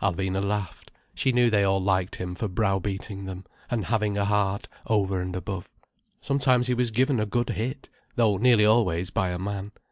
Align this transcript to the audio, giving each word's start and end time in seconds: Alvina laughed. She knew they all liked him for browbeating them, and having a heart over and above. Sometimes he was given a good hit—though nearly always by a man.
Alvina 0.00 0.40
laughed. 0.40 0.92
She 1.16 1.32
knew 1.32 1.50
they 1.50 1.64
all 1.64 1.82
liked 1.82 2.14
him 2.14 2.36
for 2.36 2.46
browbeating 2.46 3.24
them, 3.24 3.44
and 3.68 3.86
having 3.86 4.16
a 4.16 4.24
heart 4.24 4.68
over 4.86 5.20
and 5.20 5.34
above. 5.34 5.68
Sometimes 6.20 6.68
he 6.68 6.74
was 6.74 6.92
given 6.92 7.18
a 7.18 7.26
good 7.26 7.48
hit—though 7.50 8.36
nearly 8.36 8.64
always 8.64 9.10
by 9.10 9.30
a 9.30 9.38
man. 9.40 9.72